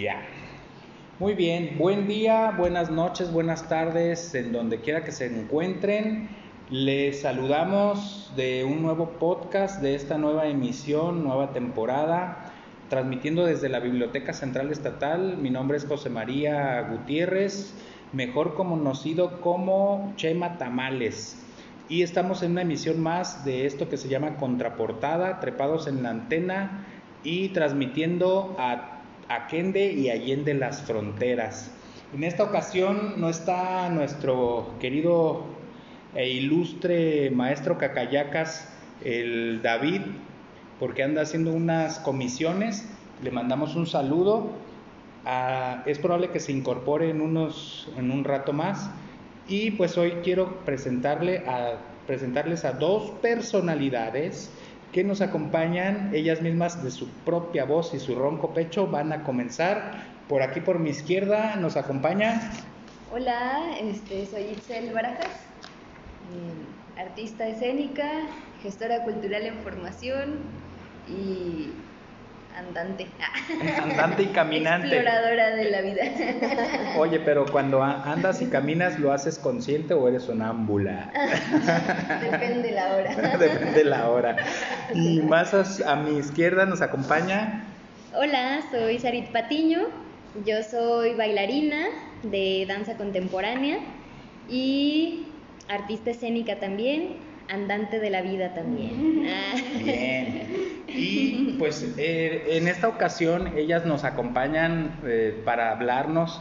[0.00, 0.22] Ya.
[1.18, 6.30] Muy bien, buen día, buenas noches, buenas tardes, en donde quiera que se encuentren.
[6.70, 12.50] Les saludamos de un nuevo podcast, de esta nueva emisión, nueva temporada,
[12.88, 15.36] transmitiendo desde la Biblioteca Central Estatal.
[15.36, 17.74] Mi nombre es José María Gutiérrez,
[18.14, 21.44] mejor conocido como Chema Tamales.
[21.90, 26.08] Y estamos en una emisión más de esto que se llama Contraportada, trepados en la
[26.08, 26.86] antena
[27.22, 28.99] y transmitiendo a
[29.30, 31.70] Aquende y Allende las fronteras.
[32.12, 35.44] En esta ocasión no está nuestro querido
[36.16, 38.68] e ilustre maestro Cacayacas,
[39.04, 40.00] el David,
[40.80, 42.88] porque anda haciendo unas comisiones.
[43.22, 44.50] Le mandamos un saludo.
[45.24, 48.90] Ah, es probable que se incorpore en, unos, en un rato más.
[49.46, 54.50] Y pues hoy quiero presentarle a, presentarles a dos personalidades
[54.92, 58.86] que nos acompañan ellas mismas de su propia voz y su ronco pecho.
[58.86, 60.04] Van a comenzar.
[60.28, 62.40] Por aquí por mi izquierda nos acompaña.
[63.12, 68.08] Hola, este, soy Itzel Barajas, eh, artista escénica,
[68.62, 70.38] gestora cultural en formación
[71.08, 71.70] y
[72.56, 73.06] andante.
[73.82, 74.88] Andante y caminante.
[74.88, 76.02] Exploradora de la vida.
[76.98, 81.10] Oye, pero cuando andas y caminas, ¿lo haces consciente o eres sonámbula?
[82.22, 83.36] Depende la hora.
[83.38, 84.36] Depende la hora.
[84.94, 87.64] Y más a, a mi izquierda nos acompaña.
[88.14, 89.88] Hola, soy Sarit Patiño.
[90.44, 91.86] Yo soy bailarina
[92.22, 93.78] de danza contemporánea
[94.48, 95.26] y
[95.68, 99.26] artista escénica también andante de la vida también.
[99.84, 100.84] Bien.
[100.88, 106.40] Y pues eh, en esta ocasión ellas nos acompañan eh, para hablarnos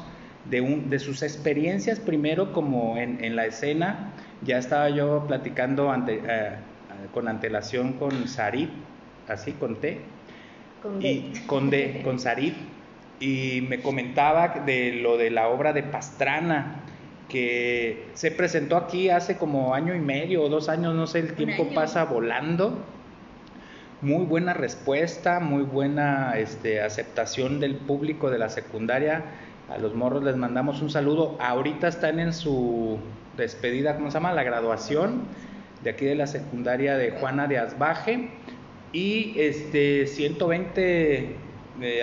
[0.49, 4.13] de, un, de sus experiencias primero como en, en, la escena.
[4.41, 6.55] Ya estaba yo platicando ante, eh,
[7.13, 8.69] con antelación con Sarit,
[9.27, 9.99] así con T.
[10.81, 11.09] Con D.
[11.09, 12.55] Y, con D, con Sarit.
[13.19, 16.83] Y me comentaba de lo de la obra de Pastrana
[17.29, 21.33] que se presentó aquí hace como año y medio o dos años, no sé, el
[21.33, 22.77] tiempo pasa volando.
[24.01, 29.23] Muy buena respuesta, muy buena este, aceptación del público de la secundaria.
[29.69, 31.37] A los morros les mandamos un saludo.
[31.39, 32.97] Ahorita están en su
[33.37, 34.33] despedida, ¿cómo se llama?
[34.33, 35.21] La graduación
[35.83, 38.31] de aquí de la secundaria de Juana de Asbaje.
[38.91, 41.35] Y este 120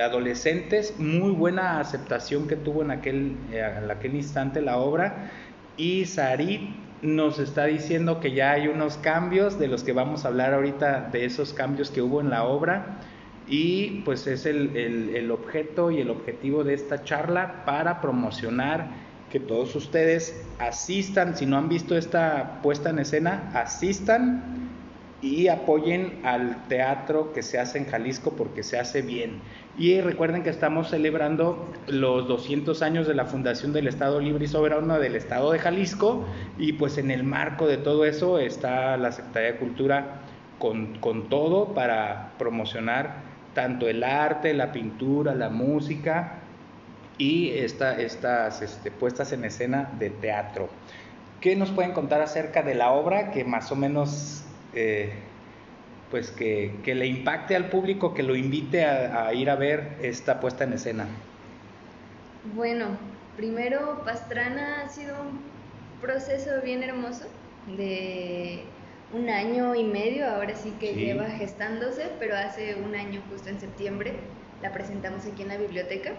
[0.00, 5.30] adolescentes, muy buena aceptación que tuvo en aquel, eh, en aquel instante la obra.
[5.76, 6.62] Y Sarit
[7.02, 11.10] nos está diciendo que ya hay unos cambios de los que vamos a hablar ahorita,
[11.12, 12.98] de esos cambios que hubo en la obra.
[13.48, 18.88] Y pues es el, el, el objeto y el objetivo de esta charla para promocionar
[19.30, 24.70] que todos ustedes asistan, si no han visto esta puesta en escena, asistan
[25.20, 29.40] y apoyen al teatro que se hace en Jalisco porque se hace bien.
[29.78, 34.48] Y recuerden que estamos celebrando los 200 años de la fundación del Estado Libre y
[34.48, 36.24] Soberano del Estado de Jalisco
[36.56, 40.20] y pues en el marco de todo eso está la Secretaría de Cultura
[40.58, 43.16] con, con todo para promocionar
[43.52, 46.38] tanto el arte, la pintura, la música
[47.18, 50.70] y esta, estas este, puestas en escena de teatro.
[51.42, 54.42] ¿Qué nos pueden contar acerca de la obra que más o menos
[54.74, 55.12] eh,
[56.10, 59.96] pues que, que, le impacte al público, que lo invite a, a, ir a ver
[60.02, 61.06] esta puesta en escena?
[62.54, 62.86] Bueno,
[63.36, 65.40] primero Pastrana ha sido un
[66.00, 67.26] proceso bien hermoso
[67.76, 68.62] de
[69.12, 71.00] un año y medio, ahora sí que sí.
[71.00, 74.14] lleva gestándose, pero hace un año, justo en septiembre,
[74.62, 76.12] la presentamos aquí en la biblioteca.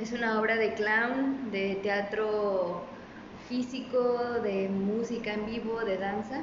[0.00, 2.84] Es una obra de clown, de teatro
[3.48, 6.42] físico, de música en vivo, de danza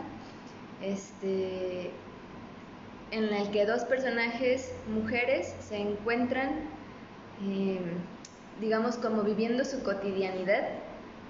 [0.81, 1.91] este,
[3.11, 6.49] en el que dos personajes mujeres se encuentran,
[7.45, 7.79] eh,
[8.59, 10.69] digamos, como viviendo su cotidianidad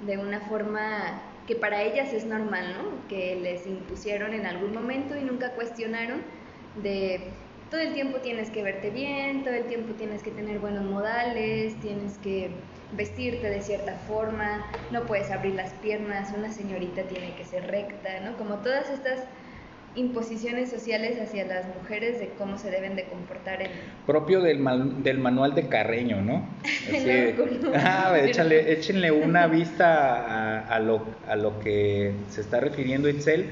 [0.05, 3.07] de una forma que para ellas es normal, ¿no?
[3.07, 6.21] Que les impusieron en algún momento y nunca cuestionaron
[6.81, 7.33] de
[7.71, 11.79] todo el tiempo tienes que verte bien, todo el tiempo tienes que tener buenos modales,
[11.79, 12.51] tienes que
[12.91, 18.19] vestirte de cierta forma, no puedes abrir las piernas, una señorita tiene que ser recta,
[18.19, 18.37] ¿no?
[18.37, 19.23] Como todas estas
[19.95, 23.71] imposiciones sociales hacia las mujeres de cómo se deben de comportar en...
[24.05, 26.47] Propio del, mal, del manual de Carreño, ¿no?
[26.63, 32.59] Así, no, ah, échale, échenle una vista a, a, lo, a lo que se está
[32.59, 33.47] refiriendo Itzel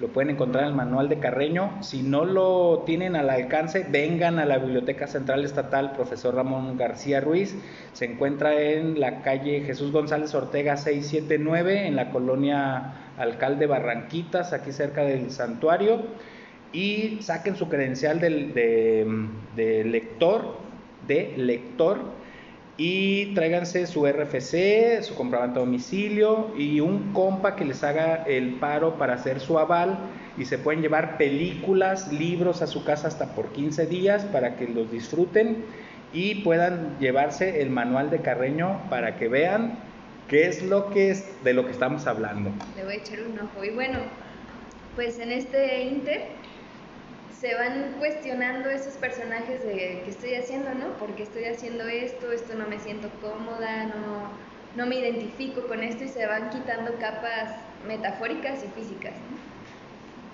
[0.00, 1.82] lo pueden encontrar en el manual de Carreño.
[1.82, 7.20] Si no lo tienen al alcance, vengan a la Biblioteca Central Estatal Profesor Ramón García
[7.20, 7.56] Ruiz.
[7.94, 14.70] Se encuentra en la calle Jesús González Ortega 679, en la colonia Alcalde Barranquitas, aquí
[14.70, 16.02] cerca del santuario.
[16.72, 19.04] Y saquen su credencial de,
[19.84, 20.58] lector,
[21.08, 21.98] de lector
[22.80, 28.54] y tráiganse su RFC, su comprobante de domicilio y un compa que les haga el
[28.54, 29.98] paro para hacer su aval
[30.38, 34.68] y se pueden llevar películas, libros a su casa hasta por 15 días para que
[34.68, 35.64] los disfruten
[36.12, 39.80] y puedan llevarse el manual de Carreño para que vean
[40.28, 42.52] qué es lo que es de lo que estamos hablando.
[42.76, 43.98] Le voy a echar un ojo y bueno,
[44.94, 46.37] pues en este inter
[47.40, 50.88] se van cuestionando esos personajes de qué estoy haciendo, ¿no?
[50.98, 54.28] Porque estoy haciendo esto, esto no me siento cómoda, no,
[54.74, 57.54] no me identifico con esto y se van quitando capas
[57.86, 59.38] metafóricas y físicas, ¿no?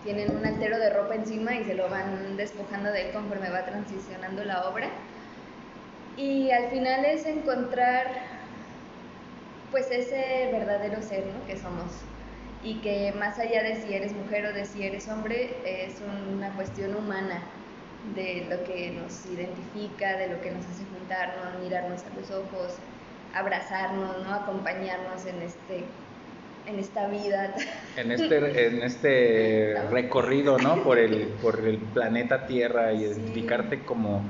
[0.03, 3.65] Tienen un altero de ropa encima y se lo van despojando de él conforme va
[3.65, 4.89] transicionando la obra.
[6.17, 8.07] Y al final es encontrar
[9.71, 11.47] pues ese verdadero ser, ¿no?
[11.47, 11.87] Que somos
[12.65, 15.97] y que más allá de si eres mujer o de si eres hombre, es
[16.35, 17.43] una cuestión humana
[18.15, 22.77] de lo que nos identifica, de lo que nos hace juntarnos, mirarnos a los ojos,
[23.35, 24.35] abrazarnos, ¿no?
[24.35, 25.85] acompañarnos en este
[26.67, 27.55] en esta vida.
[27.97, 30.83] En este, en este recorrido, ¿no?
[30.83, 34.23] Por el, por el planeta Tierra y identificarte como,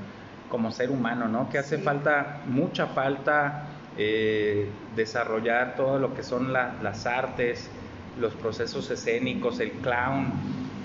[0.50, 1.48] como ser humano, ¿no?
[1.48, 7.70] Que hace falta, mucha falta eh, desarrollar todo lo que son las artes,
[8.18, 10.32] los procesos escénicos, el clown.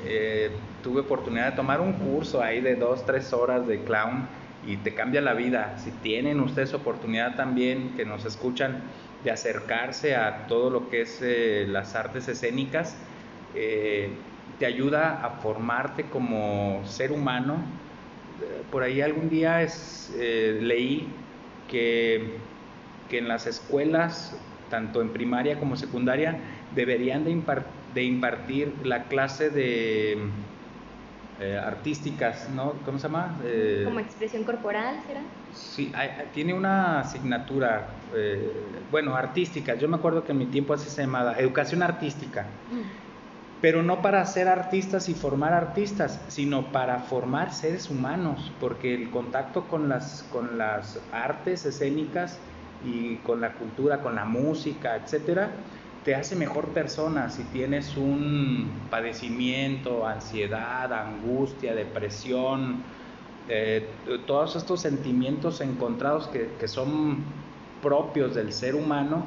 [0.06, 0.52] Eh,
[0.84, 4.28] tuve oportunidad de tomar un curso ahí de dos, tres horas de clown
[4.66, 5.78] y te cambia la vida.
[5.78, 8.82] Si tienen ustedes oportunidad también, que nos escuchan,
[9.24, 12.96] de acercarse a todo lo que es eh, las artes escénicas,
[13.54, 14.10] eh,
[14.58, 17.58] te ayuda a formarte como ser humano.
[18.72, 21.08] Por ahí algún día es, leí
[21.68, 22.38] que,
[23.10, 24.38] que en las escuelas,
[24.70, 26.40] tanto en primaria como secundaria,
[26.76, 27.42] deberían de,
[27.94, 30.18] de impartir la clase de
[31.42, 32.74] eh, artísticas, ¿no?
[32.86, 33.40] ¿Cómo se llama?
[33.46, 35.22] Eh, Como expresión corporal, ¿será?
[35.54, 35.92] Sí,
[36.34, 38.52] tiene una asignatura, eh,
[38.92, 39.76] bueno, artística.
[39.76, 42.44] Yo me acuerdo que en mi tiempo así se llamaba, educación artística.
[42.72, 43.10] Mm.
[43.62, 49.10] Pero no para ser artistas y formar artistas, sino para formar seres humanos, porque el
[49.10, 52.40] contacto con las, con las artes escénicas
[52.86, 55.52] y con la cultura, con la música, etcétera,
[56.04, 62.84] te hace mejor persona si tienes un padecimiento, ansiedad, angustia, depresión,
[63.50, 63.88] eh,
[64.26, 67.18] todos estos sentimientos encontrados que, que, son
[67.82, 69.26] propios del ser humano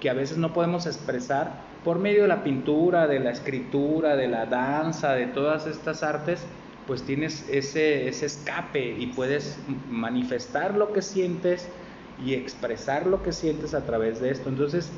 [0.00, 1.52] que a veces no podemos expresar
[1.84, 6.46] por medio de la pintura, de la escritura, de la danza, de todas estas artes,
[6.86, 9.58] pues tienes ese, ese escape y puedes
[9.90, 11.68] manifestar lo que sientes
[12.22, 14.48] y expresar lo que sientes a través de esto.
[14.48, 14.90] Entonces,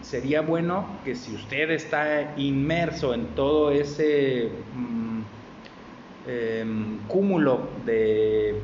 [0.00, 5.20] sería bueno que si usted está inmerso en todo ese mm,
[6.28, 8.60] em, cúmulo de,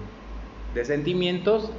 [0.84, 1.72] sentimientos,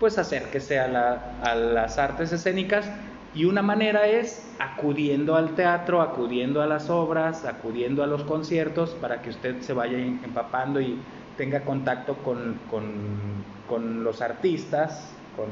[0.00, 2.90] pues acérquese a, a las artes escénicas
[3.34, 8.90] y una manera es acudiendo al teatro, acudiendo a las obras, acudiendo a los conciertos
[8.90, 10.98] para que usted se vaya empapando y
[11.36, 15.48] tenga contacto con, con, los artistas, con,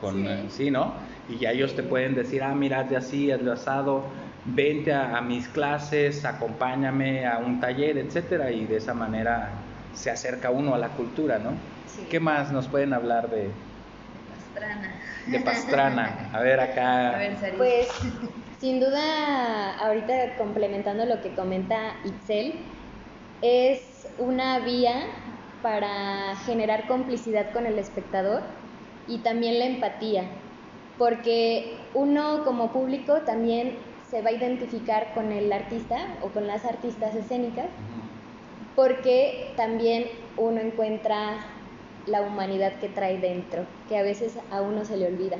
[0.00, 0.70] con sí.
[0.70, 0.94] ¿no?
[1.28, 4.04] y ya ellos te pueden decir, ah, mira, de así, es asado,
[4.46, 9.50] vente a, mis clases, acompáñame a un taller, etcétera, y de esa manera
[9.94, 11.52] se acerca uno a la cultura, ¿no?
[12.10, 13.50] ¿Qué más nos pueden hablar de
[14.30, 14.94] Pastrana?
[15.26, 16.30] De Pastrana.
[16.32, 17.10] A ver acá.
[17.10, 17.88] A ver, pues
[18.58, 22.54] sin duda, ahorita complementando lo que comenta Itzel,
[23.42, 25.06] es una vía
[25.62, 28.42] para generar complicidad con el espectador
[29.08, 30.24] y también la empatía
[30.98, 33.78] porque uno como público también
[34.10, 37.66] se va a identificar con el artista o con las artistas escénicas,
[38.74, 40.04] porque también
[40.36, 41.38] uno encuentra
[42.06, 45.36] la humanidad que trae dentro, que a veces a uno se le olvida.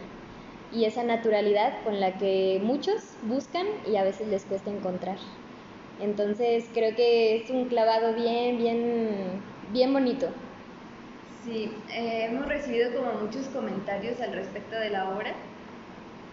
[0.72, 5.16] Y esa naturalidad con la que muchos buscan y a veces les cuesta encontrar.
[5.98, 9.40] Entonces creo que es un clavado bien, bien,
[9.72, 10.28] bien bonito.
[11.48, 15.32] Sí, eh, hemos recibido como muchos comentarios al respecto de la obra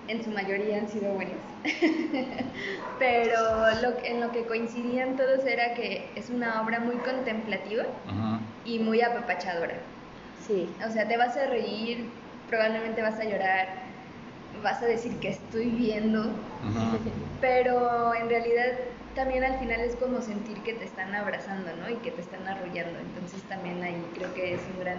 [0.10, 1.38] en su mayoría han sido buenos.
[3.00, 3.40] Pero
[3.82, 7.86] lo, en lo que coincidían todos era que es una obra muy contemplativa
[8.66, 9.76] y muy apapachadora.
[10.46, 10.70] Sí.
[10.86, 12.10] O sea, te vas a reír,
[12.50, 13.85] probablemente vas a llorar,
[14.64, 16.32] vas a decir que estoy viendo,
[17.42, 18.74] pero en realidad
[19.16, 21.90] también al final es como sentir que te están abrazando, ¿no?
[21.90, 23.00] Y que te están arrullando.
[23.00, 24.98] Entonces también ahí creo que es un gran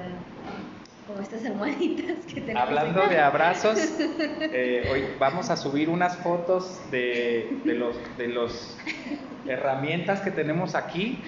[1.06, 2.62] como estas almohaditas que tenemos.
[2.62, 3.78] Hablando de abrazos,
[4.40, 8.76] eh, hoy vamos a subir unas fotos de, de, los de los
[9.46, 11.22] herramientas que tenemos aquí.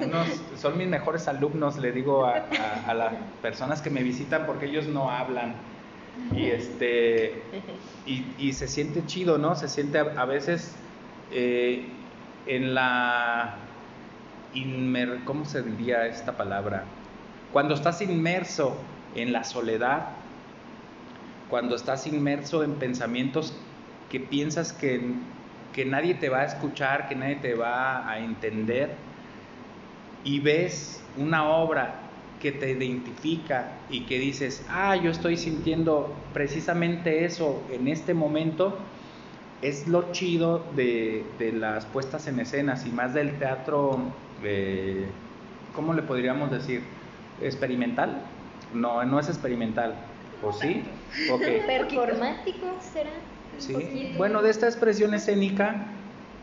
[0.00, 2.46] Unos, son mis mejores alumnos, le digo a,
[2.86, 3.12] a, las
[3.42, 5.54] personas que me visitan porque ellos no hablan.
[6.34, 7.42] Y este
[8.06, 9.54] y, se siente chido, ¿no?
[9.54, 10.74] Se siente a, veces
[11.30, 11.86] eh,
[12.46, 13.56] en la
[14.54, 16.84] inmer, ¿cómo se diría esta palabra?
[17.52, 18.76] Cuando estás inmerso
[19.14, 20.08] en la soledad,
[21.48, 23.56] cuando estás inmerso en pensamientos
[24.08, 25.00] que piensas que,
[25.72, 28.94] que nadie te va a escuchar, que nadie te va a entender,
[30.24, 32.09] y ves una obra
[32.40, 38.78] que te identifica y que dices, ah, yo estoy sintiendo precisamente eso en este momento,
[39.62, 44.00] es lo chido de, las puestas en escenas y más del teatro,
[44.42, 45.06] eh,
[45.74, 46.82] ¿cómo le podríamos decir?
[47.42, 48.22] ¿Experimental?
[48.72, 49.94] No, no es experimental.
[50.42, 50.82] ¿O sí?
[51.30, 51.60] Okay.
[51.66, 53.10] ¿Performático será?
[53.58, 54.14] Sí.
[54.16, 55.88] Bueno, de esta expresión escénica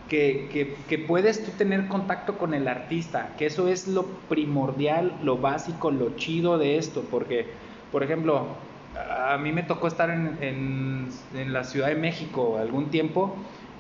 [0.08, 5.38] que, que, puedes tú tener contacto con el artista, que eso es lo primordial, lo
[5.38, 7.48] básico, lo chido de esto, porque,
[7.92, 8.48] por ejemplo,
[8.96, 13.36] a mí me tocó estar en, en, la Ciudad de México algún tiempo,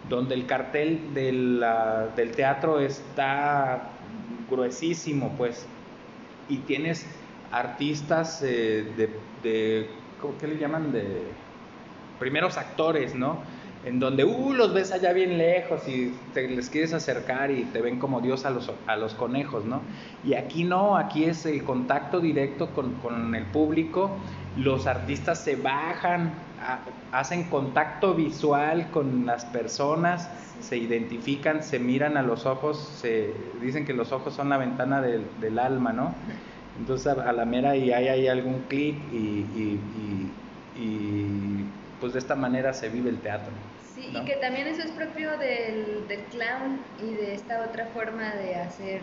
[0.09, 3.89] donde el cartel del teatro está
[4.49, 5.65] gruesísimo, pues,
[6.49, 7.05] y tienes
[7.51, 9.09] artistas eh, de,
[9.43, 9.89] de,
[10.39, 10.91] ¿qué le llaman?
[10.91, 11.23] De
[12.19, 13.39] primeros actores, ¿no?
[13.87, 17.81] En donde uh, los ves allá bien lejos y te les quieres acercar y te
[17.81, 19.81] ven como Dios a los, a los conejos, ¿no?
[20.25, 24.11] Y aquí no, aquí es el contacto directo con, con el público,
[24.57, 26.33] los artistas se bajan,
[27.13, 30.29] hacen contacto visual con las personas,
[30.59, 35.01] se identifican, se miran a los ojos, se dicen que los ojos son la ventana
[35.01, 36.13] del, del alma, ¿no?
[36.77, 39.17] Entonces a, la mera y hay ahí algún clic y,
[39.55, 39.79] y,
[40.77, 41.65] y
[42.01, 43.51] pues de esta manera se vive el teatro.
[44.11, 48.33] Sí, y que también eso es propio del, del clown y de esta otra forma
[48.35, 49.01] de hacer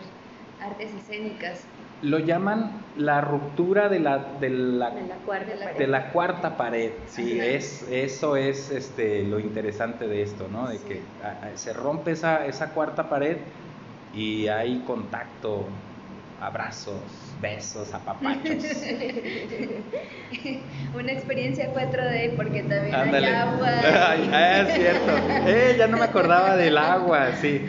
[0.61, 1.61] artes escénicas.
[2.01, 5.77] Lo llaman la ruptura de la, de la, de la, cuarta, pared.
[5.77, 6.91] De la cuarta pared.
[7.07, 10.67] Sí, es, eso es este, lo interesante de esto, ¿no?
[10.67, 11.01] De que
[11.55, 13.37] se rompe esa, esa cuarta pared
[14.13, 15.65] y hay contacto,
[16.41, 16.95] abrazos,
[17.41, 18.63] besos, apapachos.
[20.95, 23.69] Una experiencia 4D porque también hay agua.
[24.31, 25.11] Ah, es cierto.
[25.47, 27.61] Eh, ya no me acordaba del agua, sí.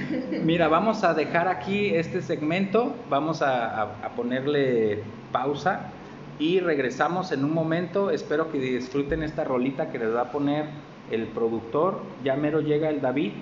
[0.43, 5.91] Mira, vamos a dejar aquí este segmento, vamos a, a ponerle pausa
[6.39, 8.11] y regresamos en un momento.
[8.11, 10.67] Espero que disfruten esta rolita que les va a poner
[11.11, 12.01] el productor.
[12.25, 13.33] Ya mero llega el David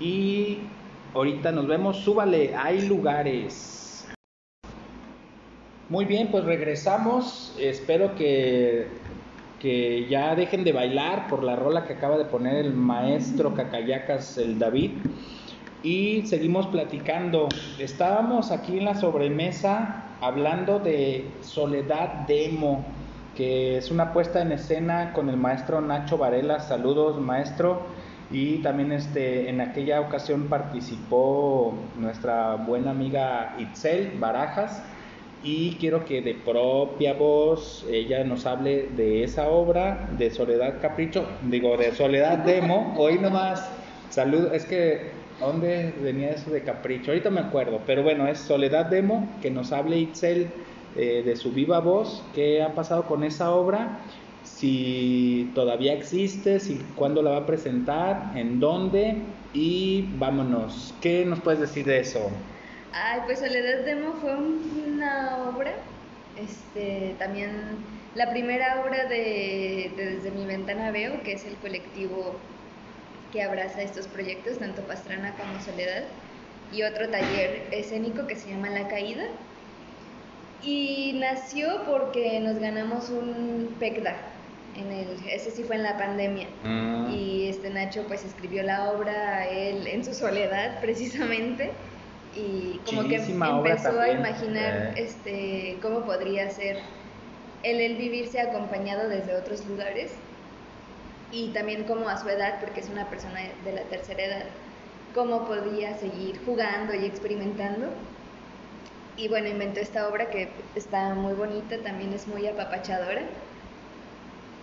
[0.00, 0.58] y
[1.14, 1.98] ahorita nos vemos.
[1.98, 3.85] Súbale, hay lugares.
[5.88, 7.54] Muy bien, pues regresamos.
[7.60, 8.88] Espero que,
[9.60, 14.36] que ya dejen de bailar por la rola que acaba de poner el maestro Cacayacas,
[14.36, 14.90] el David.
[15.84, 17.48] Y seguimos platicando.
[17.78, 22.84] Estábamos aquí en la sobremesa hablando de Soledad Demo,
[23.36, 26.58] que es una puesta en escena con el maestro Nacho Varela.
[26.58, 27.82] Saludos, maestro.
[28.32, 34.82] Y también este, en aquella ocasión participó nuestra buena amiga Itzel Barajas
[35.46, 41.24] y quiero que de propia voz ella nos hable de esa obra de Soledad Capricho,
[41.48, 43.70] digo de Soledad Demo, hoy nomás,
[44.10, 47.12] salud, es que ¿dónde venía eso de Capricho?
[47.12, 50.48] Ahorita me acuerdo, pero bueno, es Soledad Demo, que nos hable Itzel
[50.96, 54.00] eh, de su viva voz, qué ha pasado con esa obra,
[54.42, 59.18] si todavía existe, si cuándo la va a presentar, en dónde
[59.54, 62.32] y vámonos, ¿qué nos puedes decir de eso?
[62.98, 65.74] Ay, pues Soledad Demo fue una obra,
[66.40, 67.50] este, también
[68.14, 72.36] la primera obra de, Desde mi ventana veo, que es el colectivo
[73.32, 76.04] que abraza estos proyectos, tanto Pastrana como Soledad,
[76.72, 79.24] y otro taller escénico que se llama La Caída.
[80.62, 84.16] Y nació porque nos ganamos un PECDA,
[84.74, 86.48] en el, ese sí fue en la pandemia.
[86.64, 87.10] Mm.
[87.10, 91.72] Y este Nacho pues escribió la obra él en su soledad precisamente
[92.36, 95.02] y como que empezó a imaginar eh.
[95.02, 96.78] este cómo podría ser
[97.62, 100.12] el, el vivirse acompañado desde otros lugares
[101.32, 104.44] y también como a su edad, porque es una persona de la tercera edad,
[105.14, 107.88] cómo podía seguir jugando y experimentando.
[109.16, 113.22] Y bueno, inventó esta obra que está muy bonita, también es muy apapachadora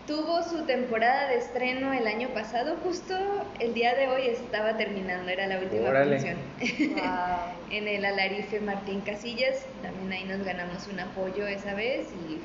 [0.08, 3.16] Tuvo su temporada de estreno el año pasado, justo
[3.60, 6.38] el día de hoy estaba terminando, era la última función.
[7.70, 12.40] en el Alarife Martín Casillas, también ahí nos ganamos un apoyo esa vez y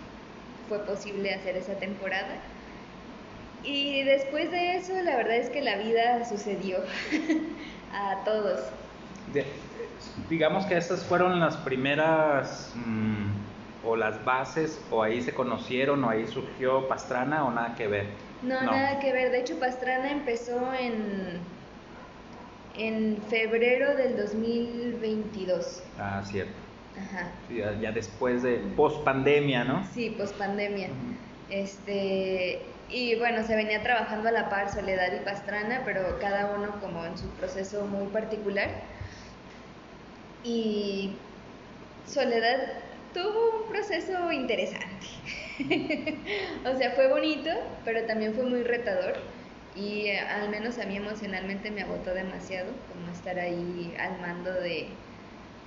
[0.68, 2.36] fue posible hacer esa temporada.
[3.64, 6.78] Y después de eso, la verdad es que la vida sucedió
[7.92, 8.60] a todos.
[10.30, 12.72] digamos que estas fueron las primeras...
[12.76, 13.48] Mm,
[13.88, 18.06] o las bases o ahí se conocieron o ahí surgió Pastrana o nada que ver?
[18.42, 19.32] No, nada que ver.
[19.32, 21.40] De hecho, Pastrana empezó en,
[22.76, 25.82] en febrero del 2022.
[25.98, 26.52] Ah, cierto.
[26.98, 27.30] Ajá.
[27.80, 29.86] ya, después de post pandemia, ¿no?
[29.94, 30.88] Sí, post pandemia.
[31.48, 36.80] Este, y bueno, se venía trabajando a la par Soledad y Pastrana, pero cada uno
[36.80, 38.68] como en su proceso muy particular.
[40.44, 41.14] Y
[42.06, 45.06] Soledad tuvo un proceso interesante.
[46.64, 47.50] o sea, fue bonito,
[47.84, 49.14] pero también fue muy retador.
[49.74, 54.52] Y eh, al menos a mí emocionalmente me agotó demasiado, como estar ahí al mando
[54.52, 54.88] de,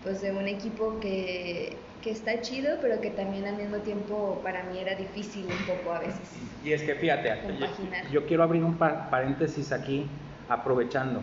[0.04, 4.64] pues, de un equipo que, que está chido, pero que también al mismo tiempo para
[4.64, 6.20] mí era difícil un poco a veces.
[6.64, 7.32] Y es que fíjate,
[8.12, 10.08] yo, quiero abrir un paréntesis aquí,
[10.50, 11.22] aprovechando.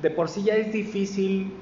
[0.00, 1.52] De por sí ya es difícil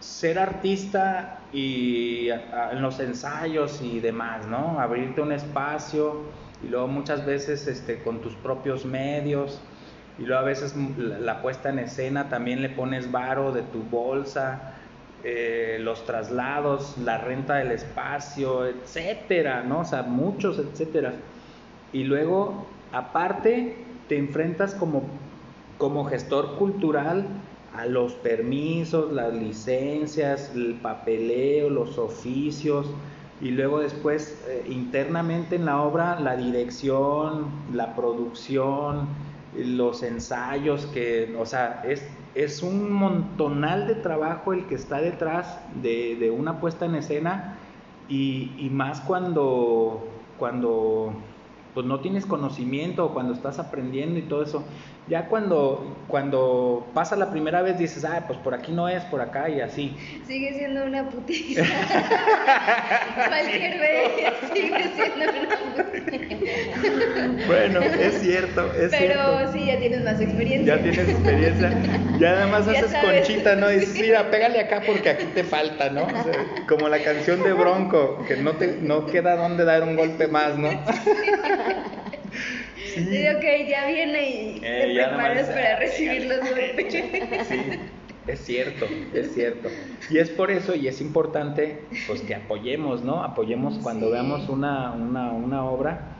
[0.00, 4.80] ser artista y en los ensayos y demás, ¿no?
[4.80, 6.22] Abrirte un espacio
[6.62, 9.60] y luego muchas veces este, con tus propios medios
[10.18, 14.74] y luego a veces la, puesta en escena también le pones varo de tu bolsa,
[15.24, 19.80] eh, los traslados, la renta del espacio, etcétera, ¿no?
[19.80, 21.12] O sea, muchos, etcétera.
[21.92, 23.76] Y luego, aparte,
[24.08, 25.02] te enfrentas como,
[25.78, 27.26] como gestor cultural
[27.76, 32.86] a los permisos, las licencias, el papeleo, los oficios
[33.40, 39.08] y luego después eh, internamente en la obra la dirección, la producción,
[39.54, 42.02] los ensayos, que, o sea, es,
[42.34, 47.58] es un montonal de trabajo el que está detrás de, de una puesta en escena
[48.08, 50.06] y, y más cuando,
[50.38, 51.12] cuando
[51.76, 54.64] pues no tienes conocimiento cuando estás aprendiendo y todo eso.
[55.08, 59.20] Ya cuando, cuando pasa la primera vez dices, ah, pues por aquí no es, por
[59.20, 59.94] acá y así.
[60.26, 61.62] Sigue siendo una putiza.
[63.28, 64.12] Cualquier vez
[64.54, 65.32] sigue siendo una
[65.92, 66.55] putiza.
[67.46, 70.76] Bueno, es cierto, es Pero sí, ya tienes más experiencia.
[70.76, 71.70] Ya tienes experiencia.
[72.18, 73.70] Ya nada más haces conchita, ¿no?
[73.70, 76.06] Y dices, mira, pégale acá porque aquí te falta, ¿no?
[76.68, 80.56] como la canción de Bronco, que no, te, no queda donde dar un golpe más,
[80.58, 80.70] ¿no?
[82.94, 83.26] Sí.
[83.28, 86.92] ok, ya viene y eh, te preparas para recibir los golpes.
[87.46, 87.60] Sí,
[88.26, 89.68] es cierto, es cierto.
[90.10, 93.22] Y es por eso, y es importante, pues que apoyemos, ¿no?
[93.22, 96.15] Apoyemos cuando veamos una, una, una obra,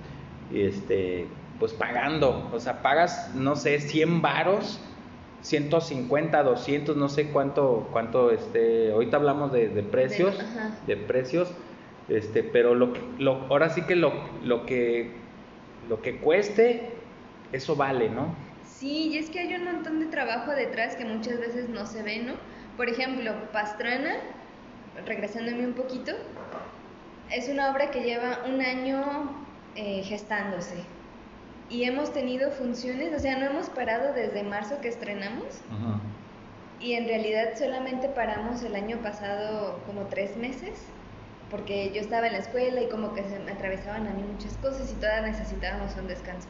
[0.52, 1.26] este,
[1.58, 2.50] pues pagando.
[2.52, 4.80] O sea, pagas, no sé, 100 varos
[5.42, 10.36] 150, 200, no sé cuánto, cuánto, este, ahorita hablamos de, de precios,
[10.88, 11.52] de, precios,
[12.08, 15.12] este, pero lo, lo, ahora sí que lo, lo que
[15.88, 16.90] lo que cueste,
[17.52, 18.34] eso vale, ¿no?
[18.64, 22.02] Sí, y es que hay un montón de trabajo detrás que muchas veces no se
[22.02, 22.34] ve, ¿no?
[22.76, 24.16] Por ejemplo, Pastrana,
[25.06, 26.12] regresándome un poquito,
[27.30, 29.45] es una obra que lleva un año
[29.76, 30.76] eh, gestándose.
[31.68, 35.60] Y hemos tenido funciones, o sea, no hemos parado desde marzo que estrenamos.
[36.80, 40.74] Y en realidad solamente paramos el año pasado como tres meses
[41.50, 44.56] porque yo estaba en la escuela y como que se me atravesaban a mí muchas
[44.58, 46.48] cosas y todas necesitábamos un descanso.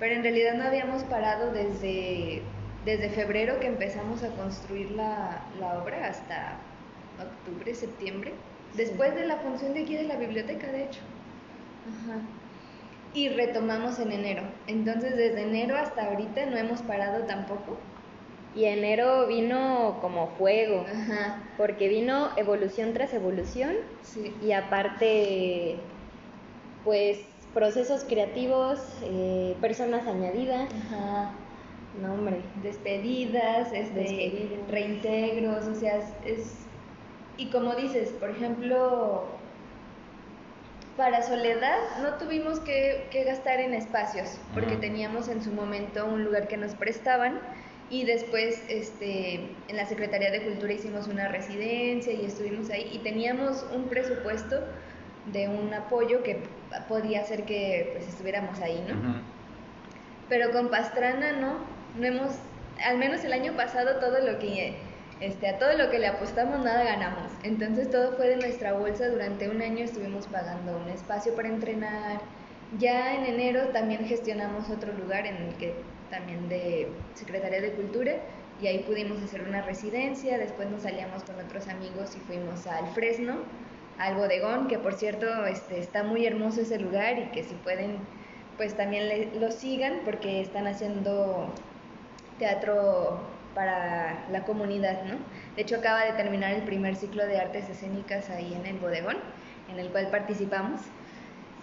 [0.00, 2.42] Pero en realidad no habíamos parado desde,
[2.84, 6.56] desde febrero que empezamos a construir la, la obra hasta
[7.22, 8.32] octubre, septiembre,
[8.74, 11.00] después de la función de aquí de la biblioteca, de hecho.
[11.88, 12.18] Ajá.
[13.14, 14.42] Y retomamos en enero.
[14.66, 17.78] Entonces desde enero hasta ahorita no hemos parado tampoco.
[18.54, 20.84] Y enero vino como fuego,
[21.56, 23.74] porque vino evolución tras evolución
[24.42, 25.76] y aparte,
[26.84, 27.20] pues
[27.52, 30.68] procesos creativos, eh, personas añadidas.
[30.72, 31.32] Ajá.
[32.00, 32.42] No, hombre.
[32.62, 36.66] Despedidas, este, reintegros, o sea, es,
[37.36, 39.24] Y como dices, por ejemplo,
[40.96, 46.24] para Soledad no tuvimos que, que gastar en espacios, porque teníamos en su momento un
[46.24, 47.40] lugar que nos prestaban
[47.90, 49.34] y después este,
[49.68, 54.60] en la Secretaría de Cultura hicimos una residencia y estuvimos ahí y teníamos un presupuesto
[55.32, 56.42] de un apoyo que
[56.88, 59.22] podía hacer que pues, estuviéramos ahí, ¿no?
[60.28, 61.58] Pero con Pastrana no,
[61.98, 62.32] no hemos,
[62.84, 64.76] al menos el año pasado todo lo que,
[65.24, 67.32] este, a todo lo que le apostamos nada ganamos.
[67.42, 72.20] Entonces todo fue de nuestra bolsa, durante un año estuvimos pagando un espacio para entrenar.
[72.78, 75.74] Ya en enero también gestionamos otro lugar en el que
[76.10, 78.16] también de Secretaría de Cultura
[78.60, 82.86] y ahí pudimos hacer una residencia, después nos salíamos con otros amigos y fuimos al
[82.88, 83.38] Fresno,
[83.98, 87.98] al bodegón, que por cierto este, está muy hermoso ese lugar y que si pueden
[88.56, 91.48] pues también lo sigan porque están haciendo
[92.38, 93.20] teatro
[93.54, 95.14] para la comunidad, ¿no?
[95.56, 99.16] De hecho, acaba de terminar el primer ciclo de artes escénicas ahí en el bodegón,
[99.70, 100.80] en el cual participamos.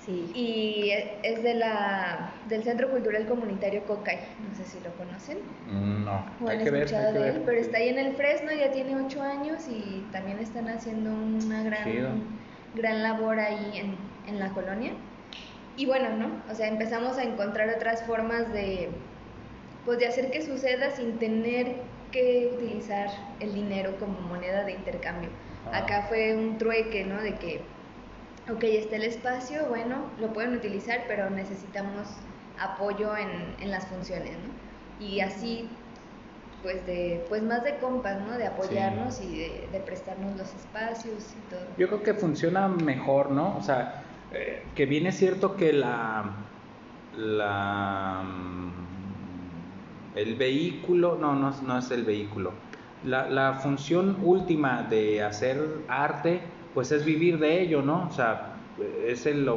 [0.06, 0.32] Sí.
[0.34, 4.18] Y es de la, del Centro Cultural Comunitario Cocay,
[4.50, 5.38] no sé si lo conocen.
[5.70, 9.22] No, o han escuchado de él, pero está ahí en el Fresno, ya tiene ocho
[9.22, 11.86] años y también están haciendo una gran,
[12.74, 13.96] gran labor ahí en,
[14.28, 14.94] en la colonia.
[15.78, 16.32] Y bueno, ¿no?
[16.52, 18.90] O sea, empezamos a encontrar otras formas de,
[19.86, 21.76] pues, de hacer que suceda sin tener
[22.12, 25.30] que utilizar el dinero como moneda de intercambio.
[25.72, 25.80] Ah.
[25.80, 27.22] Acá fue un trueque, ¿no?
[27.22, 27.62] De que
[28.50, 32.08] ok, está el espacio, bueno, lo pueden utilizar, pero necesitamos
[32.60, 35.06] apoyo en, en las funciones, ¿no?
[35.06, 35.70] Y así,
[36.62, 38.38] pues, de, pues más de compas, ¿no?
[38.38, 41.66] De apoyarnos y de, prestarnos los espacios y todo.
[41.78, 43.58] Yo creo que funciona mejor, ¿no?
[43.58, 46.32] O sea, eh, que viene cierto que la,
[47.18, 48.24] la,
[50.16, 52.52] el vehículo, no, no, no es el vehículo,
[53.04, 56.42] la, la función última de hacer arte,
[56.74, 58.08] pues es vivir de ello, ¿no?
[58.10, 58.52] O sea,
[59.06, 59.50] es el,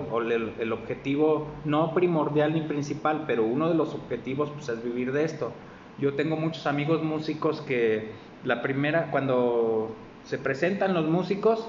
[0.58, 5.24] el, objetivo no primordial ni principal, pero uno de los objetivos pues es vivir de
[5.24, 5.52] esto.
[5.98, 8.10] Yo tengo muchos amigos músicos que
[8.44, 11.68] la primera, cuando se presentan los músicos,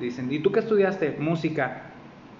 [0.00, 1.16] dicen, ¿y tú qué estudiaste?
[1.18, 1.92] Música.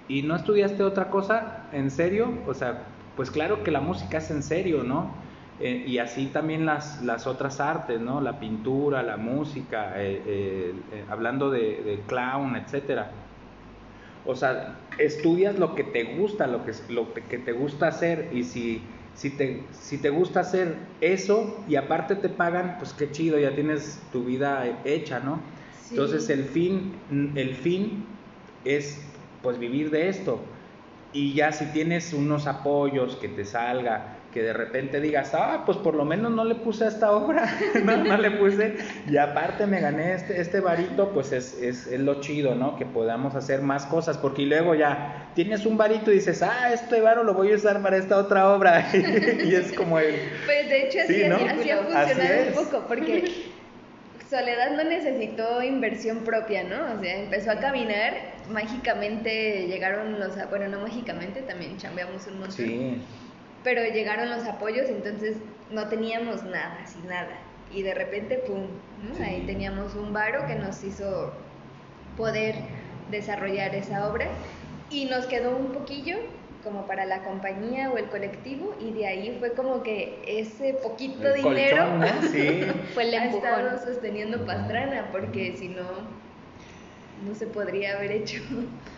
[0.07, 1.67] ¿Y no estudiaste otra cosa?
[1.71, 2.29] ¿En serio?
[2.47, 2.83] O sea,
[3.15, 5.11] pues claro que la música es en serio, ¿no?
[5.59, 8.21] Eh, y así también las, las otras artes, ¿no?
[8.21, 10.73] La pintura, la música, eh, eh,
[11.09, 13.11] hablando de, clown, etcétera.
[14.25, 18.43] O sea, estudias lo que te gusta, lo que, lo que te gusta hacer y
[18.43, 18.81] si,
[19.15, 23.53] si, te, si te gusta hacer eso y aparte te pagan, pues qué chido, ya
[23.53, 25.41] tienes tu vida hecha, ¿no?
[25.89, 26.93] Entonces el fin,
[27.35, 28.05] el fin
[28.63, 29.01] es
[29.41, 30.39] pues vivir de esto.
[31.11, 35.77] Y ya si tienes unos apoyos que te salga, que de repente digas, ah, pues
[35.77, 37.51] por lo menos no le puse a esta obra,
[37.83, 38.75] no, le puse,
[39.09, 42.77] y aparte me gané este, este varito, pues es, es, es, lo chido, ¿no?
[42.77, 47.01] Que podamos hacer más cosas, porque luego ya tienes un varito y dices, ah, este
[47.01, 50.15] varo lo voy a usar para esta otra obra, y es como el...
[50.45, 53.49] Pues de hecho así, así, ha funcionado un poco, porque
[54.29, 56.93] Soledad no necesitó inversión propia, ¿no?
[56.95, 58.13] O sea, empezó a caminar,
[58.51, 62.51] mágicamente llegaron los, bueno, no mágicamente, también chambeamos un montón.
[62.51, 63.01] Sí
[63.63, 65.37] pero llegaron los apoyos, entonces
[65.71, 67.37] no teníamos nada, sin nada.
[67.71, 68.67] Y de repente, ¡pum!
[69.23, 71.33] Ahí teníamos un varo que nos hizo
[72.17, 72.55] poder
[73.11, 74.27] desarrollar esa obra
[74.89, 76.17] y nos quedó un poquillo
[76.63, 81.33] como para la compañía o el colectivo y de ahí fue como que ese poquito
[81.33, 81.85] dinero
[82.93, 85.83] fue el ha estado sosteniendo Pastrana porque si no
[87.27, 88.41] no se podría haber hecho.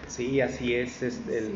[0.08, 1.02] Sí, así es,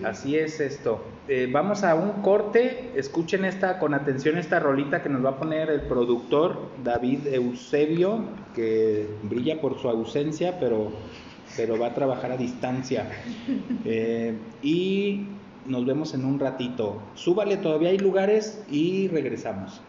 [0.04, 1.04] así es esto.
[1.28, 5.38] Eh, vamos a un corte, escuchen esta con atención esta rolita que nos va a
[5.38, 8.24] poner el productor David Eusebio,
[8.54, 10.92] que brilla por su ausencia, pero,
[11.58, 13.10] pero va a trabajar a distancia.
[13.88, 15.28] Eh, y
[15.68, 17.02] nos vemos en un ratito.
[17.14, 19.80] Súbale, todavía hay lugares y regresamos.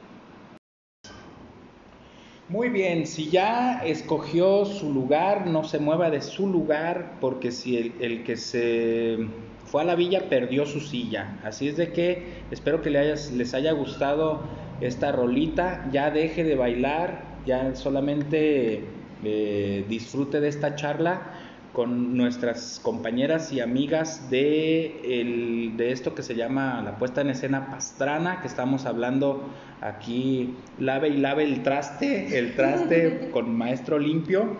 [2.49, 7.93] Muy bien, si ya escogió su lugar, no se mueva de su lugar, porque si
[7.99, 9.19] el, que se
[9.65, 11.41] fue a la villa perdió su silla.
[11.43, 14.43] Así es de que espero que les haya gustado
[14.81, 18.85] esta rolita, ya deje de bailar, ya solamente
[19.25, 21.33] eh, disfrute de esta charla
[21.77, 27.71] con nuestras compañeras y amigas de, de esto que se llama la puesta en escena
[27.71, 29.43] pastrana, que estamos hablando
[29.83, 34.57] aquí, lave y lave el traste, el traste con maestro limpio.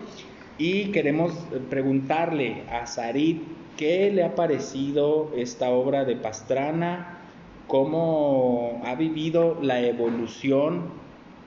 [0.59, 1.33] Y queremos
[1.71, 3.41] preguntarle a Sarit
[3.77, 7.17] qué le ha parecido esta obra de Pastrana,
[7.65, 10.91] cómo ha vivido la evolución,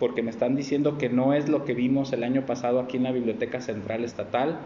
[0.01, 3.05] porque me están diciendo que no es lo que vimos el año pasado aquí en
[3.05, 4.59] la Biblioteca Central Estatal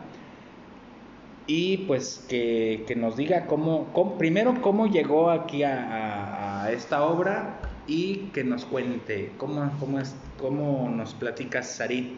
[1.47, 8.45] y pues que, nos diga cómo, primero cómo llegó aquí a, esta obra y que
[8.45, 12.13] nos cuente cómo, cómo, es, cómo nos platica Sarit.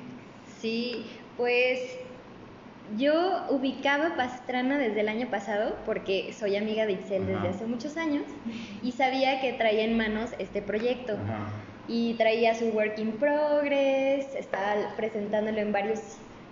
[0.61, 1.05] Sí,
[1.37, 1.81] pues
[2.97, 7.97] yo ubicaba Pastrana desde el año pasado porque soy amiga de Itzel desde hace muchos
[7.97, 8.23] años
[8.83, 11.17] y sabía que traía en manos este proyecto.
[11.89, 16.01] Y traía su work in progress, estaba presentándolo en varios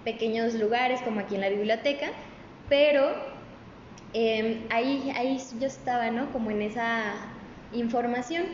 [0.05, 2.07] pequeños lugares como aquí en la biblioteca
[2.69, 3.15] pero
[4.13, 6.31] em, ahí, ahí yo estaba, ¿no?
[6.33, 7.15] Como en esa
[7.73, 8.45] información.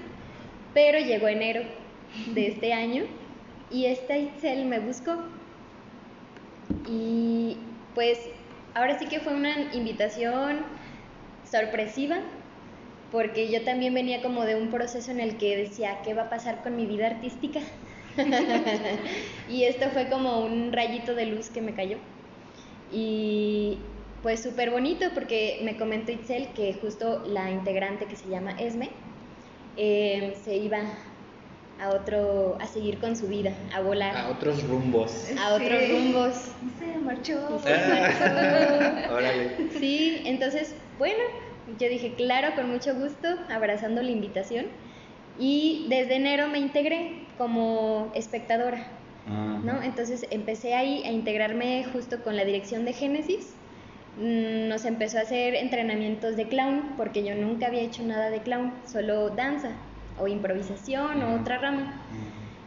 [0.75, 1.63] Pero llegó enero
[2.35, 3.05] de este año
[3.71, 5.17] y esta Itzel me buscó.
[6.89, 7.57] Y
[7.95, 8.19] pues
[8.75, 10.61] ahora sí que fue una invitación
[11.51, 12.19] sorpresiva,
[13.11, 16.31] porque yo también venía como de un proceso en el que decía, ¿qué va a
[16.31, 17.61] pasar con mi vida artística?
[19.49, 21.99] y esto fue como un rayito de luz que me cayó.
[22.93, 23.79] Y
[24.23, 28.91] pues súper bonito porque me comentó Itzel que justo la integrante que se llama Esme
[29.77, 30.79] eh, se iba
[31.81, 34.15] a otro, a seguir con su vida, a volar.
[34.15, 35.31] A otros rumbos.
[35.39, 36.35] A otros rumbos.
[36.79, 37.59] Se marchó.
[37.61, 39.15] Se marchó.
[39.15, 39.71] Órale.
[39.79, 41.23] Sí, entonces, bueno,
[41.79, 44.67] yo dije, claro, con mucho gusto, abrazando la invitación.
[45.39, 48.87] Y desde enero me integré como espectadora.
[49.27, 49.83] ¿no?
[49.83, 53.55] Entonces empecé ahí a integrarme justo con la dirección de Génesis.
[54.17, 58.41] Mm, nos empezó a hacer entrenamientos de clown, porque yo nunca había hecho nada de
[58.41, 59.71] clown, solo danza
[60.19, 62.07] o improvisación o otra rama.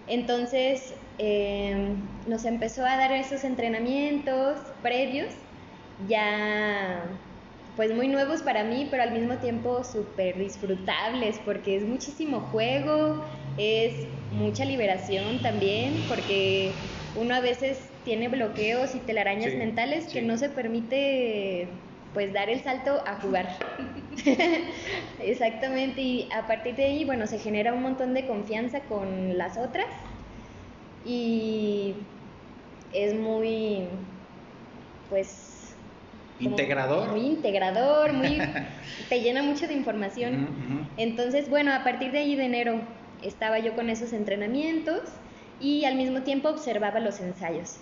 [0.07, 5.33] Entonces em, nos empezó a dar esos entrenamientos previos,
[6.07, 7.03] ya
[7.75, 13.23] pues muy nuevos para mí, pero al mismo tiempo súper disfrutables, porque es muchísimo juego,
[13.57, 16.75] es mucha liberación también, porque
[17.15, 21.67] uno a veces tiene bloqueos y telarañas mentales que no se permite
[22.13, 23.57] pues dar el salto a jugar.
[25.19, 29.57] Exactamente, y a partir de ahí, bueno, se genera un montón de confianza con las
[29.57, 29.87] otras
[31.05, 31.95] y
[32.93, 33.87] es muy,
[35.09, 35.75] pues...
[36.39, 37.09] Integrador.
[37.09, 38.39] Muy integrador, muy...
[39.09, 40.87] te llena mucho de información.
[40.97, 42.81] Entonces, bueno, a partir de ahí de enero
[43.23, 45.01] estaba yo con esos entrenamientos
[45.59, 47.77] y al mismo tiempo observaba los ensayos.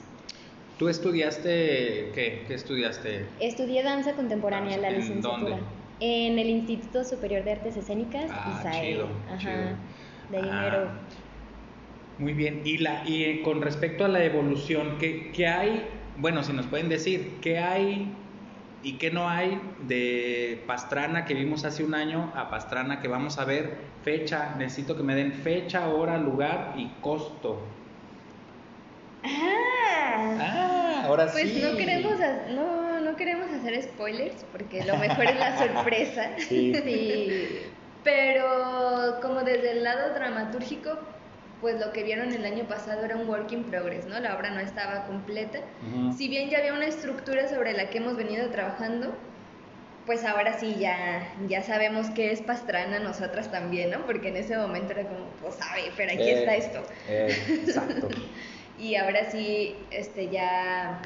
[0.82, 2.44] ¿Tú estudiaste qué?
[2.48, 3.28] ¿Qué estudiaste?
[3.40, 5.58] Estudié danza contemporánea, en la licenciatura.
[5.58, 5.64] Dónde?
[6.00, 9.78] En el Instituto Superior de Artes Escénicas, ah, Chido, Ajá,
[10.32, 10.88] de dinero.
[10.90, 11.00] Ah,
[12.18, 12.64] muy bien.
[12.66, 15.88] Y, la, y con respecto a la evolución, ¿qué, ¿qué hay?
[16.18, 18.12] Bueno, si nos pueden decir, ¿qué hay
[18.82, 23.38] y qué no hay de Pastrana que vimos hace un año a Pastrana que vamos
[23.38, 23.78] a ver?
[24.02, 27.68] Fecha, necesito que me den fecha, hora, lugar y costo.
[29.24, 31.60] Ah, ah ahora pues sí.
[31.60, 32.14] Pues no queremos,
[32.56, 36.30] no, no queremos hacer spoilers porque lo mejor es la sorpresa.
[36.38, 36.74] Sí.
[36.74, 37.62] sí.
[38.04, 40.98] Pero como desde el lado dramatúrgico,
[41.62, 44.20] pues lo que vieron el año pasado era un work in progress, ¿no?
[44.20, 45.60] La obra no estaba completa.
[46.18, 49.14] Si bien ya había una estructura sobre la que hemos venido trabajando,
[50.08, 54.06] pues ahora sí ya, ya sabemos qué es Pastrana nosotras también, ¿no?
[54.08, 56.84] Porque en ese momento era como, pues sabe, pero aquí está eh, esto.
[57.08, 58.08] Eh, exacto.
[58.80, 61.02] y ahora sí, este ya,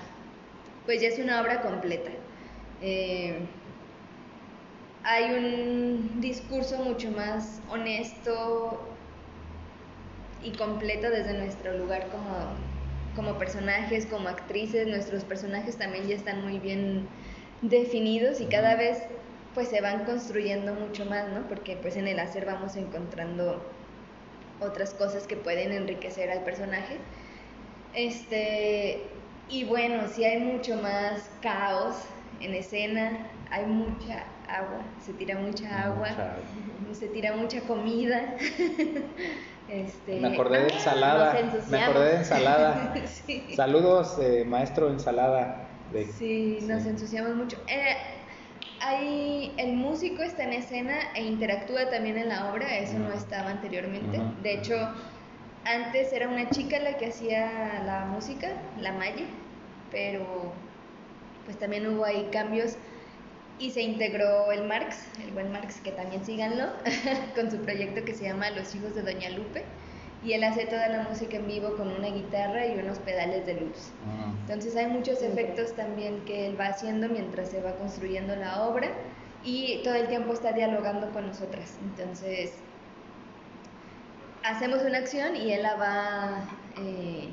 [0.86, 2.12] pues ya es una obra completa.
[2.82, 3.40] Eh,
[5.04, 8.80] hay un discurso mucho más honesto
[10.44, 12.56] y completo desde nuestro lugar como,
[13.16, 14.88] como personajes, como actrices.
[14.88, 17.08] Nuestros personajes también ya están muy bien
[17.62, 19.00] definidos y cada vez
[19.54, 21.48] pues se van construyendo mucho más, ¿no?
[21.48, 23.62] Porque pues en el hacer vamos encontrando
[24.60, 26.98] otras cosas que pueden enriquecer al personaje.
[27.96, 29.08] Este,
[29.50, 31.96] y bueno, sí hay mucho más caos
[32.42, 36.10] en escena, hay mucha agua, se tira mucha agua,
[36.92, 38.36] se tira mucha comida.
[39.68, 41.36] Este, me acordé de ensalada,
[41.72, 42.94] me acordé de ensalada.
[43.56, 45.68] Saludos, eh, maestro ensalada.
[46.16, 47.58] sí, nos ensuciamos mucho.
[47.68, 47.96] Eh,
[48.80, 53.50] hay, el músico está en escena e interactúa también en la obra, eso no estaba
[53.50, 54.22] anteriormente.
[54.44, 54.76] De hecho,
[55.66, 58.50] antes era una chica la que hacía la música,
[58.80, 59.26] la Maya,
[59.92, 60.54] pero
[61.46, 62.78] pues también hubo ahí cambios
[63.58, 66.66] y se integró el Marx, el buen Marx, que también síganlo,
[67.36, 69.64] con su proyecto que se llama Los Hijos de Doña Lupe.
[70.24, 73.62] Y él hace toda la música en vivo con una guitarra y unos pedales de
[73.62, 73.92] luz.
[74.08, 74.34] Ah.
[74.42, 78.90] Entonces hay muchos efectos también que él va haciendo mientras se va construyendo la obra
[79.44, 81.78] y todo el tiempo está dialogando con nosotras.
[81.84, 82.54] Entonces
[84.46, 86.44] hacemos una acción y él la va,
[86.78, 87.30] eh,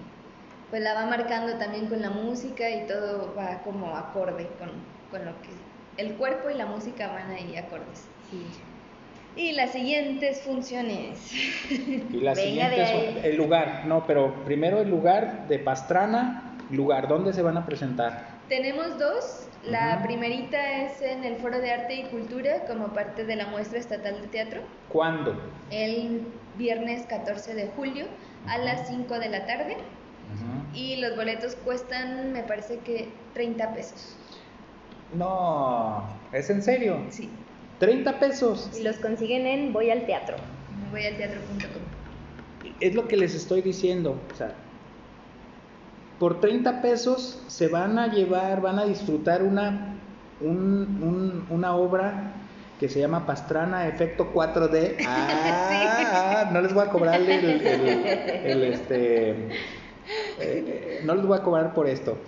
[0.71, 4.71] pues la va marcando también con la música y todo va como acorde con,
[5.11, 5.51] con lo que
[5.99, 8.09] el cuerpo y la música van ahí acordes.
[9.37, 11.33] Y las siguientes funciones.
[11.71, 12.91] Y las siguientes
[13.25, 18.27] el lugar, no, pero primero el lugar de Pastrana, lugar, ¿dónde se van a presentar?
[18.49, 19.49] Tenemos dos.
[19.65, 23.79] La primerita es en el Foro de Arte y Cultura como parte de la muestra
[23.79, 24.61] estatal de teatro.
[24.89, 25.41] ¿Cuándo?
[25.71, 26.27] El
[26.59, 28.07] viernes 14 de julio
[28.47, 29.77] a las 5 de la tarde.
[30.75, 34.17] Y los boletos cuestan, me parece que 30 pesos.
[35.15, 36.99] No, ¿es en serio?
[37.11, 37.29] Sí.
[37.79, 38.71] 30 pesos.
[38.79, 40.37] Y los consiguen en voy al teatro.
[40.91, 41.83] Voy al teatro.com.
[42.81, 44.19] Es lo que les estoy diciendo.
[44.33, 44.55] O sea,
[46.19, 49.97] por 30 pesos se van a llevar, van a disfrutar una,
[50.41, 52.33] una obra
[52.83, 54.97] que se llama Pastrana Efecto 4D.
[56.15, 59.31] Ah, no les voy a cobrar el, el, este.
[59.31, 59.49] Eh,
[60.41, 62.19] eh, no les voy a cobrar por esto,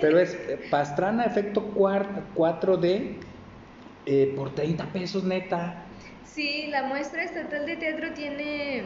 [0.00, 0.36] pero es
[0.68, 3.16] Pastrana Efecto 4D
[4.06, 5.84] eh, por 30 pesos neta.
[6.24, 8.82] Sí, la muestra estatal de teatro tiene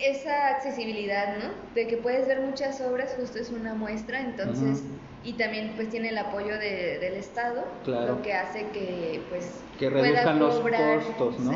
[0.00, 1.50] esa accesibilidad, ¿no?
[1.74, 4.84] De que puedes ver muchas obras, justo es una muestra, entonces,
[5.24, 9.90] y también pues tiene el apoyo de, del Estado, lo que hace que pues que
[9.90, 11.52] reduzcan los costos, ¿no?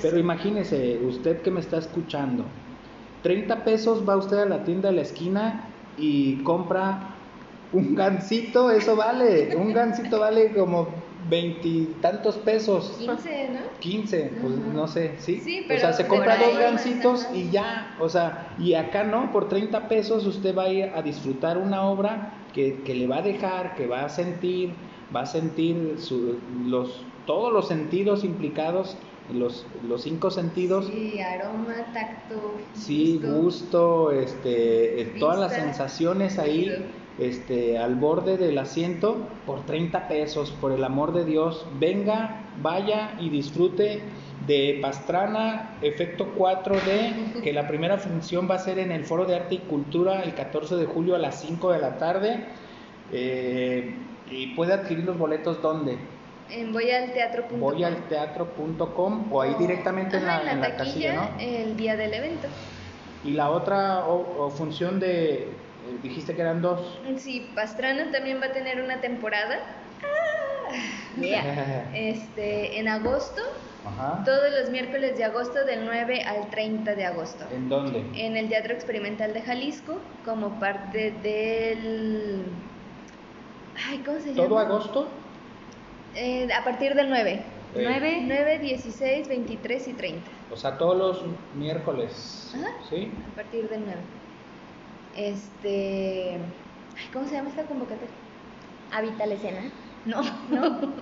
[0.00, 2.44] Pero imagínese, usted que me está escuchando,
[3.22, 5.68] 30 pesos va usted a la tienda de la esquina
[5.98, 7.16] y compra
[7.72, 10.88] un gancito, eso vale, un gancito vale como
[11.28, 12.96] veintitantos pesos.
[12.98, 13.60] 15, ¿no?
[13.80, 15.40] 15, pues no sé, ¿sí?
[15.40, 19.30] sí pero o sea, se compra dos gancitos y ya, o sea, y acá no,
[19.32, 23.18] por 30 pesos usted va a ir a disfrutar una obra que, que le va
[23.18, 24.72] a dejar, que va a sentir,
[25.14, 28.96] va a sentir su, los, todos los sentidos implicados
[29.32, 30.86] los, los cinco sentidos.
[30.86, 32.54] Sí, aroma, tacto.
[32.74, 36.68] Sí, gusto, este, eh, todas las sensaciones ahí
[37.18, 41.66] este, al borde del asiento por 30 pesos, por el amor de Dios.
[41.78, 44.02] Venga, vaya y disfrute
[44.46, 49.36] de Pastrana, efecto 4D, que la primera función va a ser en el Foro de
[49.36, 52.44] Arte y Cultura el 14 de julio a las 5 de la tarde.
[53.12, 53.94] Eh,
[54.30, 55.98] y puede adquirir los boletos ¿dónde?
[56.50, 57.60] En voyalteatro.com.
[57.60, 62.48] Voyalteatro.com o ahí directamente en la, en taquilla, El día del evento.
[63.24, 64.04] Y la otra
[64.56, 65.48] función de, eh,
[66.02, 66.98] dijiste que eran dos.
[67.18, 69.60] Sí, Pastrana también va a tener una temporada.
[71.94, 73.42] este, en agosto.
[74.24, 77.44] Todos los miércoles de agosto del 9 al 30 de agosto.
[77.52, 78.04] ¿En dónde?
[78.14, 82.44] En el Teatro Experimental de Jalisco como parte del...
[83.88, 84.48] Ay, ¿cómo se llama?
[84.48, 85.08] ¿Todo agosto?
[86.14, 87.42] Eh, a partir del 9.
[87.74, 90.30] 9, 9, 16, 23 y 30.
[90.52, 92.54] O sea, todos los miércoles.
[92.88, 93.10] ¿Sí?
[93.32, 94.00] A partir del 9.
[95.16, 96.38] Este.
[97.12, 98.08] ¿Cómo se llama esta convocatoria?
[98.92, 99.60] ¿Habita la escena?
[100.04, 100.92] No, no.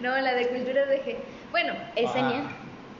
[0.00, 1.16] No, la de cultura de G.
[1.50, 2.44] Bueno, Esenia.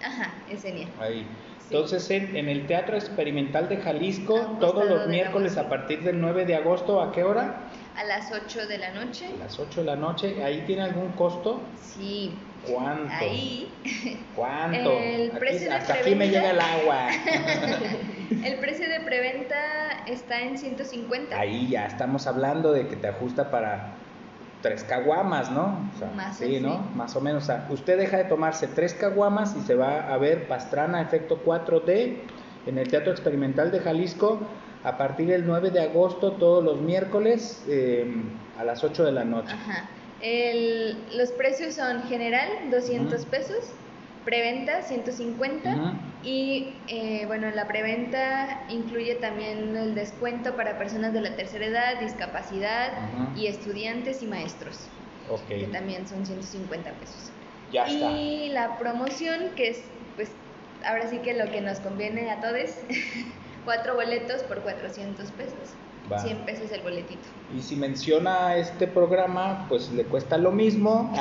[0.02, 0.06] Ah.
[0.06, 0.88] Ajá, Esenia.
[1.00, 1.26] Ahí.
[1.72, 6.54] Entonces, en, el Teatro Experimental de Jalisco, todos los miércoles a partir del 9 de
[6.54, 7.62] agosto, ¿a qué hora?
[7.96, 9.26] A las 8 de la noche.
[9.34, 10.44] A las 8 de la noche.
[10.44, 11.62] ¿Ahí tiene algún costo?
[11.80, 12.34] Sí.
[12.70, 13.12] ¿Cuánto?
[13.14, 13.72] Ahí.
[14.36, 14.92] ¿Cuánto?
[15.00, 17.08] El precio de hasta aquí me llega el agua.
[18.44, 21.38] el precio de preventa está en 150.
[21.38, 23.94] Ahí ya estamos hablando de que te ajusta para
[24.62, 25.90] tres caguamas, ¿no?
[26.16, 26.78] Más sí, ¿no?
[26.94, 27.42] Más o menos.
[27.42, 31.42] O sea, usted deja de tomarse tres caguamas y se va a ver Pastrana Efecto
[31.44, 32.16] 4D
[32.66, 34.40] en el Teatro Experimental de Jalisco
[34.84, 38.06] a partir del 9 de agosto, todos los miércoles eh,
[38.58, 39.52] a las 8 de la noche.
[39.52, 39.88] Ajá.
[40.20, 43.72] El, los precios son general 200 pesos,
[44.24, 51.34] preventa 150 y eh, bueno, la preventa incluye también el descuento para personas de la
[51.36, 52.92] tercera edad, discapacidad
[53.36, 54.88] y estudiantes y maestros,
[55.48, 57.30] que también son 150 pesos.
[57.72, 60.30] Ya y la promoción, que es pues
[60.84, 62.70] ahora sí que lo que nos conviene a todos,
[63.64, 65.74] cuatro boletos por 400 pesos.
[66.18, 67.22] 100 pesos el boletito.
[67.56, 71.12] Y si menciona este programa, pues le cuesta lo mismo,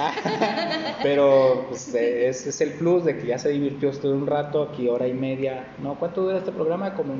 [1.03, 4.63] pero pues, eh, ese es el plus de que ya se divirtió usted un rato,
[4.63, 5.73] aquí hora y media.
[5.81, 5.95] ¿No?
[5.95, 6.93] ¿Cuánto dura este programa?
[6.93, 7.13] Como,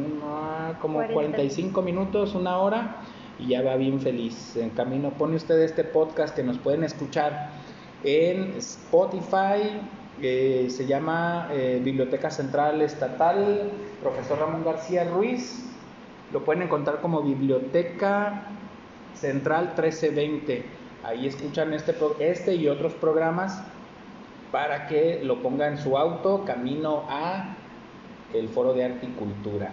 [0.79, 2.97] como 45 minutos, una hora,
[3.39, 4.55] y ya va bien feliz.
[4.55, 7.51] En camino pone usted este podcast que nos pueden escuchar
[8.03, 9.79] en Spotify,
[10.21, 15.70] eh, se llama eh, Biblioteca Central Estatal, profesor Ramón García Ruiz.
[16.33, 18.47] Lo pueden encontrar como Biblioteca
[19.15, 20.63] Central 1320.
[21.03, 23.63] Ahí escuchan este, este y otros programas
[24.51, 27.55] para que lo ponga en su auto camino a
[28.33, 29.71] el Foro de Arte y Cultura.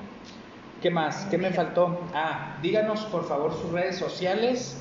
[0.83, 1.27] ¿Qué más?
[1.31, 2.01] ¿Qué me faltó?
[2.15, 4.81] Ah, díganos por favor sus redes sociales,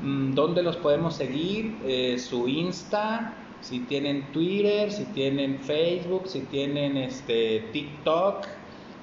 [0.00, 6.40] mm, dónde los podemos seguir, eh, su Insta, si tienen Twitter, si tienen Facebook, si
[6.42, 8.46] tienen este TikTok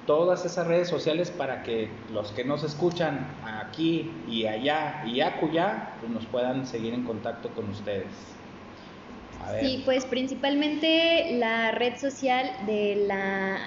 [0.06, 5.94] todas esas redes sociales para que los que nos escuchan aquí y allá y acuya
[6.00, 8.08] pues nos puedan seguir en contacto con ustedes.
[9.60, 13.58] Sí, pues principalmente la red social de la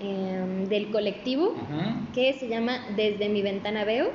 [0.00, 1.54] em, del colectivo
[2.14, 4.10] que se llama Desde mi ventana veo.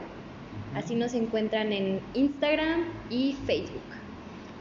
[0.76, 3.82] Así nos encuentran en Instagram y Facebook.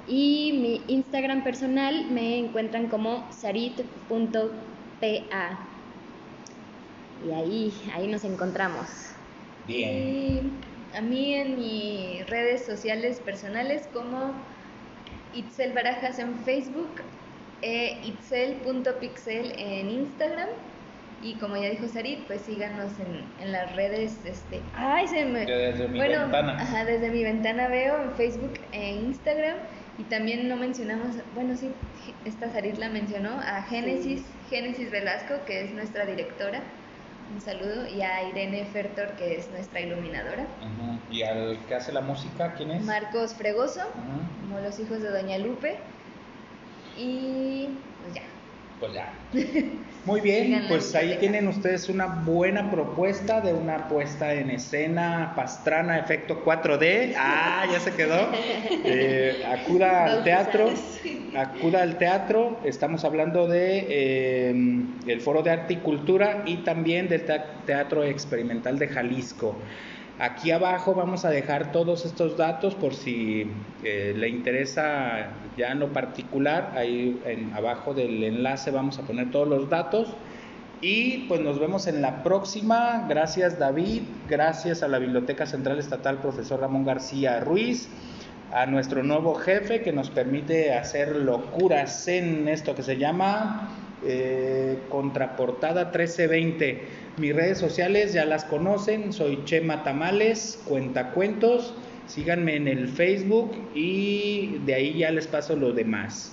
[0.07, 4.49] Y mi Instagram personal me encuentran como sarit.pa
[7.27, 8.87] y ahí, ahí nos encontramos.
[9.67, 10.51] Bien.
[10.95, 14.33] a mí en mis redes sociales personales como
[15.35, 17.03] Itzel Barajas en Facebook
[17.63, 20.49] e itzel.pixel en Instagram.
[21.21, 24.17] Y como ya dijo Sarit, pues síganos en, en las redes.
[24.25, 25.45] Este, ay, se me.
[25.45, 26.57] Desde mi bueno, ventana.
[26.61, 29.57] Ajá, desde mi ventana veo en Facebook e Instagram.
[29.99, 31.73] Y también no mencionamos, bueno, sí,
[32.25, 36.63] esta Sarit la mencionó, a Génesis, Génesis Velasco, que es nuestra directora.
[37.35, 37.87] Un saludo.
[37.87, 40.47] Y a Irene Fertor, que es nuestra iluminadora.
[41.11, 42.85] ¿Y al que hace la música, quién es?
[42.85, 43.83] Marcos Fregoso,
[44.43, 45.79] como los hijos de Doña Lupe.
[46.97, 47.69] Y
[48.03, 48.23] pues ya.
[48.81, 49.13] Pues ya.
[50.05, 55.99] Muy bien, pues ahí tienen ustedes una buena propuesta de una puesta en escena pastrana,
[55.99, 57.15] efecto 4D.
[57.17, 58.29] Ah, ya se quedó.
[58.91, 60.71] Eh, acuda al teatro.
[61.37, 62.59] Acuda al teatro.
[62.65, 67.25] Estamos hablando de eh, el Foro de Arte y Cultura y también del
[67.67, 69.57] Teatro Experimental de Jalisco.
[70.21, 73.47] Aquí abajo vamos a dejar todos estos datos por si
[73.85, 76.73] eh, le interesa ya en lo particular.
[76.77, 77.21] Ahí
[77.55, 80.09] abajo del enlace vamos a poner todos los datos.
[80.81, 83.07] Y pues nos vemos en la próxima.
[83.09, 87.89] Gracias David, gracias a la Biblioteca Central Estatal profesor Ramón García Ruiz,
[88.53, 93.69] a nuestro nuevo jefe que nos permite hacer locuras en esto que se llama
[94.05, 96.83] eh, Contraportada 1320.
[97.19, 101.75] Mis redes sociales ya las conocen, soy Chema Tamales, cuentacuentos,
[102.07, 106.33] síganme en el Facebook y de ahí ya les paso lo demás.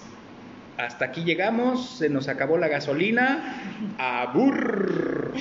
[0.77, 3.61] Hasta aquí llegamos, se nos acabó la gasolina.
[3.97, 5.33] ¡Abur!